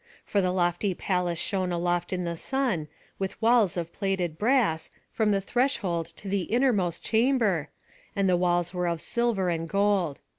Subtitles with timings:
[0.25, 2.87] For the lofty palace shone aloft in the sun,
[3.19, 7.69] with walls of plated brass, from the threshold to the innermost chamber,
[8.15, 10.19] and the doors were of silver and gold.